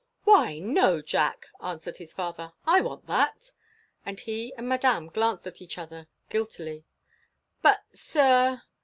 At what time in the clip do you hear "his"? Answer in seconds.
1.97-2.11